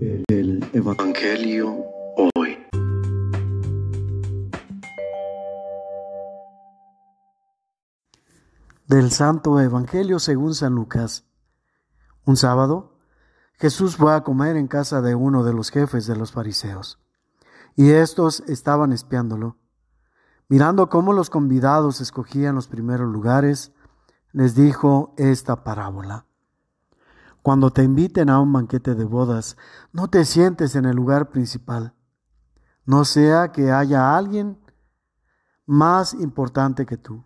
[0.00, 1.84] El Evangelio
[2.36, 2.56] hoy.
[8.86, 11.24] Del Santo Evangelio según San Lucas.
[12.24, 13.00] Un sábado,
[13.54, 17.00] Jesús fue a comer en casa de uno de los jefes de los fariseos,
[17.74, 19.56] y estos estaban espiándolo.
[20.48, 23.72] Mirando cómo los convidados escogían los primeros lugares,
[24.30, 26.27] les dijo esta parábola.
[27.48, 29.56] Cuando te inviten a un banquete de bodas,
[29.90, 31.94] no te sientes en el lugar principal.
[32.84, 34.58] No sea que haya alguien
[35.64, 37.24] más importante que tú.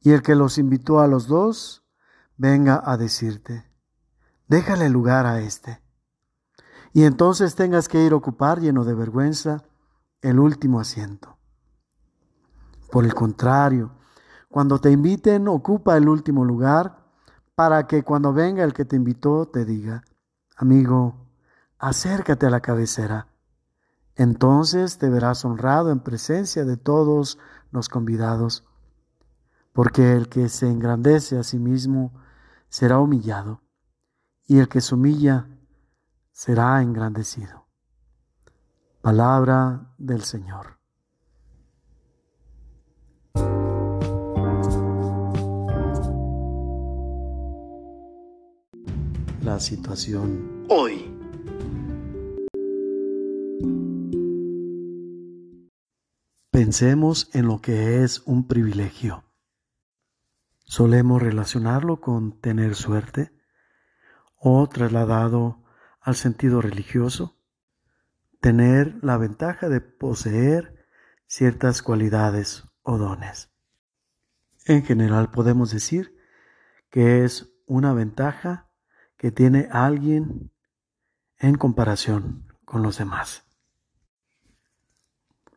[0.00, 1.84] Y el que los invitó a los dos,
[2.38, 3.70] venga a decirte,
[4.48, 5.82] déjale lugar a este.
[6.94, 9.64] Y entonces tengas que ir a ocupar, lleno de vergüenza,
[10.22, 11.36] el último asiento.
[12.90, 13.98] Por el contrario,
[14.48, 17.05] cuando te inviten, ocupa el último lugar
[17.56, 20.04] para que cuando venga el que te invitó te diga,
[20.56, 21.26] amigo,
[21.78, 23.28] acércate a la cabecera.
[24.14, 27.38] Entonces te verás honrado en presencia de todos
[27.70, 28.64] los convidados,
[29.72, 32.12] porque el que se engrandece a sí mismo
[32.68, 33.62] será humillado,
[34.46, 35.48] y el que se humilla
[36.32, 37.66] será engrandecido.
[39.00, 40.75] Palabra del Señor.
[49.46, 51.16] La situación hoy.
[56.50, 59.22] Pensemos en lo que es un privilegio.
[60.64, 63.30] Solemos relacionarlo con tener suerte
[64.34, 65.62] o trasladado
[66.00, 67.38] al sentido religioso,
[68.40, 70.84] tener la ventaja de poseer
[71.28, 73.52] ciertas cualidades o dones.
[74.64, 76.16] En general podemos decir
[76.90, 78.65] que es una ventaja
[79.16, 80.52] que tiene alguien
[81.38, 83.44] en comparación con los demás.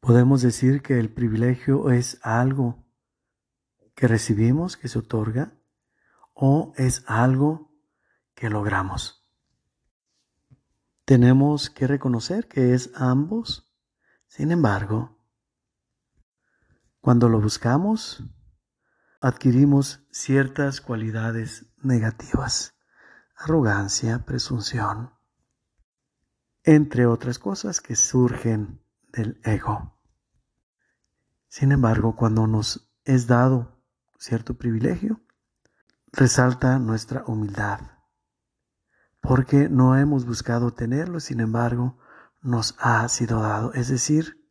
[0.00, 2.86] Podemos decir que el privilegio es algo
[3.94, 5.52] que recibimos, que se otorga,
[6.32, 7.70] o es algo
[8.34, 9.26] que logramos.
[11.04, 13.70] Tenemos que reconocer que es ambos.
[14.26, 15.18] Sin embargo,
[17.00, 18.24] cuando lo buscamos,
[19.20, 22.79] adquirimos ciertas cualidades negativas
[23.40, 25.14] arrogancia, presunción,
[26.62, 29.98] entre otras cosas que surgen del ego.
[31.48, 33.82] Sin embargo, cuando nos es dado
[34.18, 35.22] cierto privilegio,
[36.12, 37.80] resalta nuestra humildad,
[39.22, 41.98] porque no hemos buscado tenerlo, sin embargo,
[42.42, 43.72] nos ha sido dado.
[43.72, 44.46] Es decir,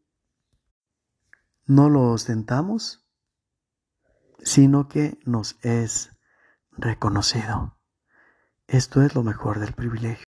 [1.68, 3.08] no lo ostentamos,
[4.40, 6.10] sino que nos es
[6.72, 7.79] reconocido.
[8.72, 10.28] Esto es lo mejor del privilegio,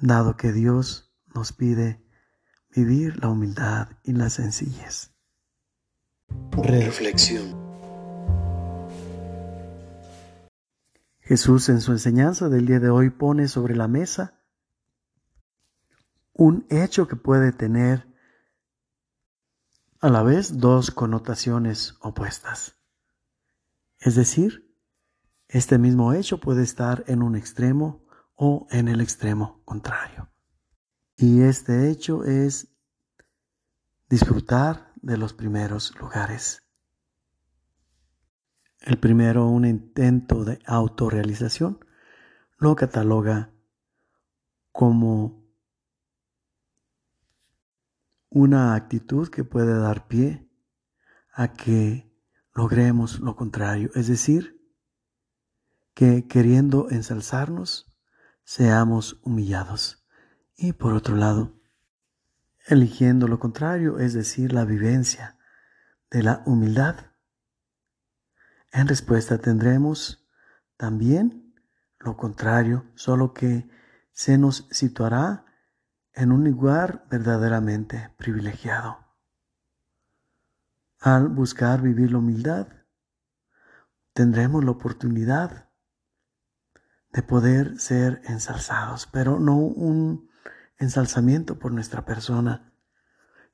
[0.00, 2.00] dado que Dios nos pide
[2.70, 5.10] vivir la humildad y la sencillez.
[6.52, 7.66] Reflexión.
[11.18, 14.40] Jesús en su enseñanza del día de hoy pone sobre la mesa
[16.34, 18.06] un hecho que puede tener
[20.00, 22.76] a la vez dos connotaciones opuestas.
[23.98, 24.65] Es decir,
[25.48, 30.30] este mismo hecho puede estar en un extremo o en el extremo contrario.
[31.16, 32.68] Y este hecho es
[34.08, 36.62] disfrutar de los primeros lugares.
[38.80, 41.84] El primero, un intento de autorrealización,
[42.58, 43.52] lo cataloga
[44.72, 45.44] como
[48.28, 50.48] una actitud que puede dar pie
[51.32, 52.12] a que
[52.54, 54.55] logremos lo contrario, es decir,
[55.96, 57.90] que queriendo ensalzarnos,
[58.44, 60.06] seamos humillados.
[60.54, 61.58] Y por otro lado,
[62.66, 65.38] eligiendo lo contrario, es decir, la vivencia
[66.10, 66.96] de la humildad.
[68.72, 70.28] En respuesta tendremos
[70.76, 71.54] también
[71.98, 73.66] lo contrario, solo que
[74.12, 75.46] se nos situará
[76.12, 78.98] en un lugar verdaderamente privilegiado.
[81.00, 82.68] Al buscar vivir la humildad,
[84.12, 85.65] tendremos la oportunidad
[87.16, 90.28] de poder ser ensalzados, pero no un
[90.76, 92.74] ensalzamiento por nuestra persona,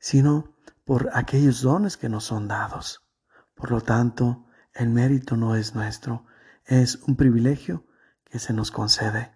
[0.01, 3.07] sino por aquellos dones que nos son dados.
[3.55, 6.27] Por lo tanto, el mérito no es nuestro,
[6.65, 7.87] es un privilegio
[8.25, 9.33] que se nos concede.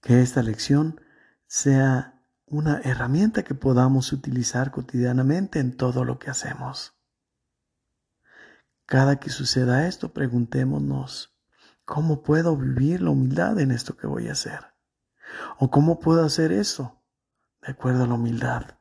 [0.00, 1.00] Que esta lección
[1.46, 6.98] sea una herramienta que podamos utilizar cotidianamente en todo lo que hacemos.
[8.84, 11.37] Cada que suceda esto, preguntémonos,
[11.88, 14.60] ¿Cómo puedo vivir la humildad en esto que voy a hacer?
[15.58, 17.02] ¿O cómo puedo hacer eso?
[17.62, 18.76] De acuerdo a la humildad.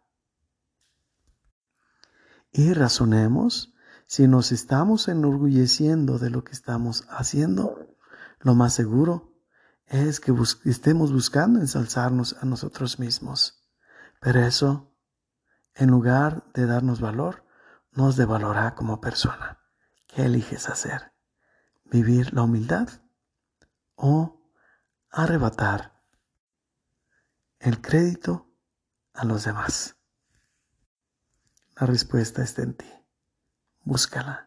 [2.51, 3.73] Y razonemos
[4.07, 7.95] si nos estamos enorgulleciendo de lo que estamos haciendo,
[8.41, 9.33] lo más seguro
[9.85, 10.33] es que
[10.65, 13.65] estemos buscando ensalzarnos a nosotros mismos.
[14.19, 14.93] Pero eso,
[15.75, 17.45] en lugar de darnos valor,
[17.93, 19.59] nos devalorará como persona.
[20.07, 21.16] ¿Qué eliges hacer?
[21.89, 22.89] ¿Vivir la humildad
[23.95, 24.41] o
[25.09, 26.03] arrebatar
[27.59, 28.51] el crédito
[29.13, 29.97] a los demás?
[31.79, 32.89] La respuesta está en ti.
[33.83, 34.45] Búscala.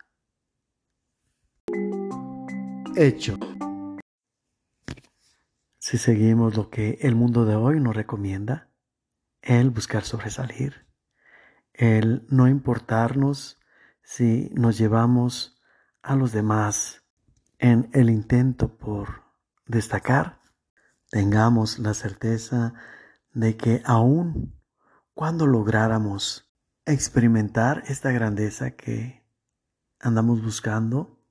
[2.94, 3.38] Hecho.
[5.78, 8.68] Si seguimos lo que el mundo de hoy nos recomienda,
[9.40, 10.86] el buscar sobresalir,
[11.72, 13.58] el no importarnos
[14.02, 15.58] si nos llevamos
[16.02, 16.99] a los demás
[17.60, 19.22] en el intento por
[19.66, 20.40] destacar,
[21.10, 22.72] tengamos la certeza
[23.34, 24.58] de que aun
[25.12, 26.50] cuando lográramos
[26.86, 29.22] experimentar esta grandeza que
[30.00, 31.22] andamos buscando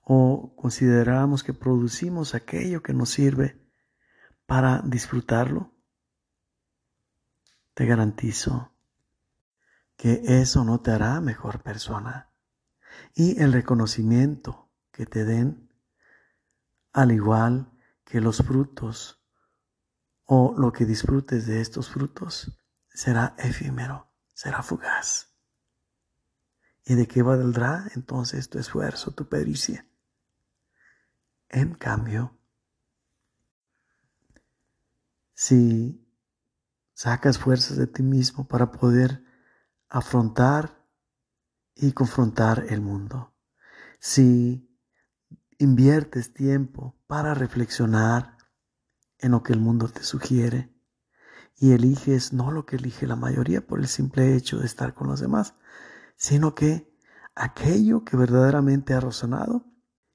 [0.00, 3.60] o consideramos que producimos aquello que nos sirve
[4.46, 5.74] para disfrutarlo,
[7.74, 8.72] te garantizo
[9.96, 12.32] que eso no te hará mejor persona.
[13.14, 14.69] Y el reconocimiento
[15.00, 15.72] que te den,
[16.92, 17.72] al igual
[18.04, 19.24] que los frutos
[20.26, 22.60] o lo que disfrutes de estos frutos,
[22.92, 25.34] será efímero, será fugaz.
[26.84, 29.86] ¿Y de qué valdrá entonces tu esfuerzo, tu pericia?
[31.48, 32.38] En cambio,
[35.32, 36.06] si
[36.92, 39.24] sacas fuerzas de ti mismo para poder
[39.88, 40.84] afrontar
[41.74, 43.32] y confrontar el mundo.
[43.98, 44.69] Si
[45.60, 48.38] inviertes tiempo para reflexionar
[49.18, 50.74] en lo que el mundo te sugiere
[51.54, 55.08] y eliges no lo que elige la mayoría por el simple hecho de estar con
[55.08, 55.54] los demás,
[56.16, 56.90] sino que
[57.34, 59.66] aquello que verdaderamente ha razonado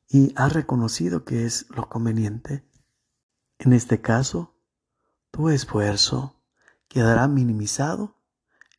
[0.09, 2.68] y ha reconocido que es lo conveniente.
[3.59, 4.59] En este caso,
[5.30, 6.44] tu esfuerzo
[6.88, 8.19] quedará minimizado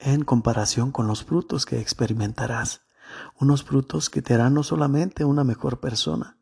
[0.01, 2.83] en comparación con los frutos que experimentarás,
[3.39, 6.36] unos frutos que te harán no solamente una mejor persona,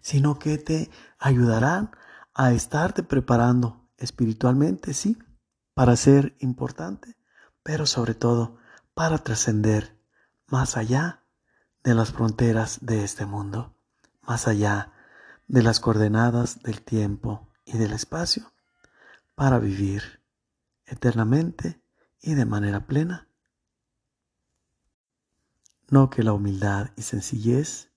[0.00, 1.90] sino que te ayudarán
[2.34, 5.18] a estarte preparando espiritualmente, sí,
[5.74, 7.16] para ser importante,
[7.62, 8.58] pero sobre todo
[8.94, 9.98] para trascender
[10.46, 11.24] más allá
[11.84, 13.76] de las fronteras de este mundo,
[14.22, 14.92] más allá
[15.46, 18.52] de las coordenadas del tiempo y del espacio
[19.34, 20.22] para vivir
[20.84, 21.80] eternamente
[22.20, 23.28] y de manera plena.
[25.90, 27.90] No que la humildad y sencillez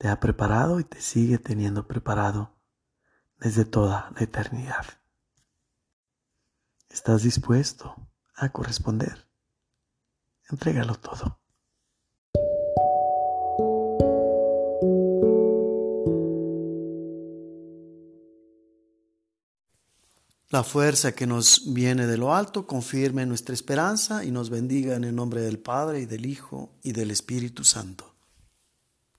[0.00, 2.58] te ha preparado y te sigue teniendo preparado
[3.36, 4.86] desde toda la eternidad.
[6.88, 7.94] ¿Estás dispuesto
[8.34, 9.28] a corresponder?
[10.48, 11.38] Entrégalo todo.
[20.48, 25.04] La fuerza que nos viene de lo alto confirme nuestra esperanza y nos bendiga en
[25.04, 28.09] el nombre del Padre y del Hijo y del Espíritu Santo.